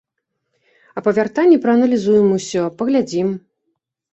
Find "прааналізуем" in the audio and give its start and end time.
1.65-2.27